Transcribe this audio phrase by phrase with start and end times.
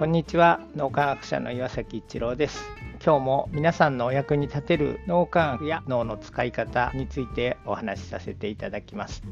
[0.00, 0.60] こんにちは。
[0.74, 2.64] 脳科学者の岩崎一郎です。
[3.04, 9.22] 今日も皆さんのお役に立てる脳科学や脳の使い方についてお話しさせていただきます。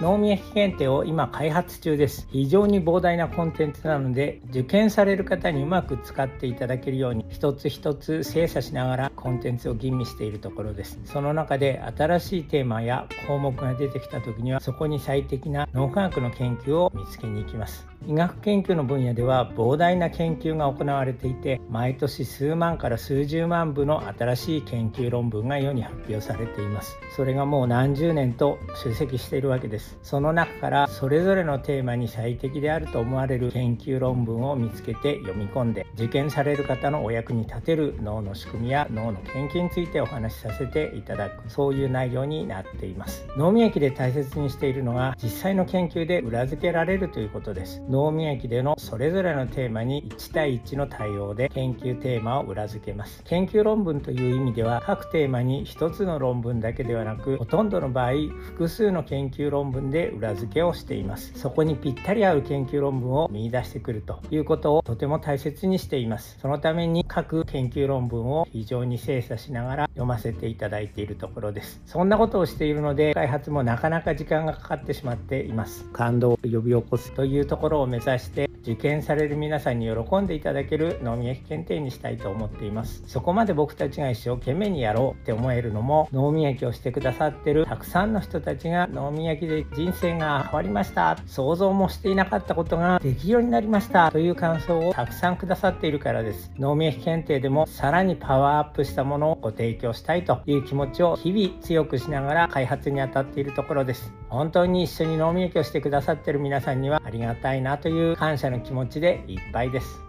[0.00, 2.26] 脳免疫検定を今開発中です。
[2.32, 10.98] 非常に膨大なコンテンツなので受験される方にうまく使っていただけるように一つ一つ精査しながらコンテンツを吟味しているところです。
[11.04, 17.93] その中で新しいテーマや項目が出てきた時にはそこに最適な脳科学の研究を見つけに行きます。
[18.06, 26.98] 医学研究の分野では膨大な研究が行われていて毎年数万から数十万部の新しい研究論文が世に発表されています。
[27.16, 29.98] それがもう何十年と集積しているわけです。
[30.02, 43.26] その中からそれぞれのテーマに最適であると思われる研究論文を見つけて読み込んで受験される方のお役に立てる脳の仕組みや脳の研究についてお話しさせていただくそういう内容になっています。
[43.36, 47.82] 脳免疫で大切にしているのが実際の研究で裏付けられるということです。
[47.94, 53.22] 脳免疫でのそれぞれのテーマに1対1の対応で研究テーマを裏付けます。
[53.22, 58.12] 研究論文という意味では各テーマに1つの論文だけではなくほとんどの場合
[58.46, 61.38] 複数の研究論文で裏付けをしています。
[61.38, 66.36] そこにぴったり合う研究論文を見出してくるということをとても大切にしています。
[66.40, 71.80] そのために各研究論文を非常に精査しながら読ませていただいているところです。
[71.86, 75.84] そんなことをしているので開発もなかなか時間がかかってしまっています。
[75.92, 83.02] 感動を呼び起こすというところを目指して受験される皆さんに喜んでいただける脳みやき検定にしたいと思っています。
[83.06, 91.18] そこまで僕たちが一生懸命にやろうって思えるのも脳みやきをしてくださってるたくさんの人たちが脳みやきで人生が変わりました。
[91.26, 94.10] 想像もしていなかったことができるようになりました。
[94.10, 96.50] という感想をたくさんくださっているからです。
[96.58, 104.12] 脳みやき検定でもさらにパワーアップしたものをご提供したいという気持ちを日々強くしながら開発にあたっているところです。
[104.30, 110.00] 本当に一緒に脳みやきをしてくださってる皆さんにはありがたいなという感謝の気持ちでいっぱいです。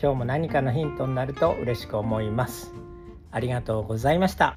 [0.00, 2.72] 今日も何かのヒントになると嬉しく思います。
[3.30, 4.56] ありがとうございました。